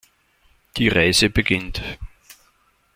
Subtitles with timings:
[0.77, 1.83] Die Reise beginnt.